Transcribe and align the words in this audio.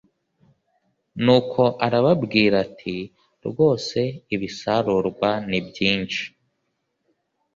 Nuko 1.23 1.61
arababwira 1.85 2.55
ati 2.65 2.97
“rwose 3.47 3.99
ibisarurwa 4.35 5.29
ni 5.49 5.59
byinshi” 5.67 6.23